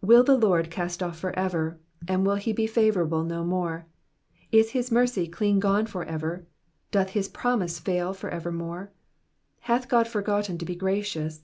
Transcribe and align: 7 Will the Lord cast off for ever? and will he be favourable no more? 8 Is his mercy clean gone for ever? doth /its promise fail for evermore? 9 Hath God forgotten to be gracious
7 0.00 0.06
Will 0.06 0.22
the 0.22 0.36
Lord 0.38 0.70
cast 0.70 1.02
off 1.02 1.18
for 1.18 1.36
ever? 1.36 1.80
and 2.06 2.24
will 2.24 2.36
he 2.36 2.52
be 2.52 2.68
favourable 2.68 3.24
no 3.24 3.42
more? 3.44 3.86
8 4.52 4.58
Is 4.60 4.70
his 4.70 4.92
mercy 4.92 5.26
clean 5.26 5.58
gone 5.58 5.86
for 5.86 6.04
ever? 6.04 6.46
doth 6.92 7.14
/its 7.14 7.32
promise 7.32 7.80
fail 7.80 8.12
for 8.14 8.30
evermore? 8.30 8.82
9 8.82 8.88
Hath 9.62 9.88
God 9.88 10.06
forgotten 10.06 10.56
to 10.58 10.64
be 10.64 10.76
gracious 10.76 11.42